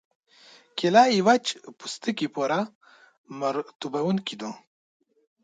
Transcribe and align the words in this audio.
کېله 0.77 1.03
د 1.09 1.13
وچ 1.27 1.45
پوستکي 1.77 2.27
لپاره 2.29 2.57
مرطوبوونکې 3.39 4.35
ده. 4.41 4.51